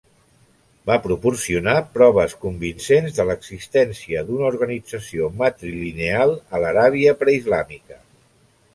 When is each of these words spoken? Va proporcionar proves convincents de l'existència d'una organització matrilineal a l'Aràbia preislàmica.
Va 0.89 0.95
proporcionar 1.03 1.75
proves 1.97 2.33
convincents 2.47 3.19
de 3.19 3.27
l'existència 3.31 4.25
d'una 4.31 4.49
organització 4.49 5.31
matrilineal 5.45 6.37
a 6.39 6.65
l'Aràbia 6.67 7.19
preislàmica. 7.25 8.05